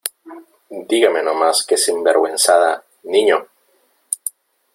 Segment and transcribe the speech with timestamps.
[0.89, 3.45] ¡dígame no más que sinvergüenzada, niño!...